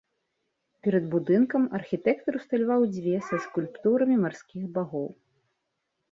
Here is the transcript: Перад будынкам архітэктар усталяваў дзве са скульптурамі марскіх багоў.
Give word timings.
Перад 0.85 1.03
будынкам 1.15 1.65
архітэктар 1.79 2.33
усталяваў 2.39 2.81
дзве 2.95 3.13
са 3.27 3.39
скульптурамі 3.45 4.15
марскіх 4.23 4.63
багоў. 4.79 5.05